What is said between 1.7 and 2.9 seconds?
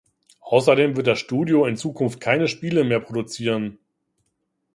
Zukunft keine Spiele